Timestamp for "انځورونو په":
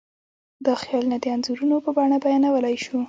1.33-1.89